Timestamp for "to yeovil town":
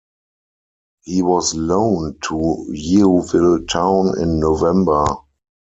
2.23-4.19